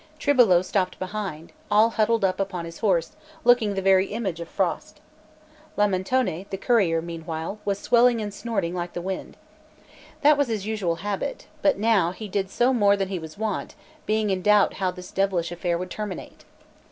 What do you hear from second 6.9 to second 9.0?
meanwhile, was swelling and snorting like the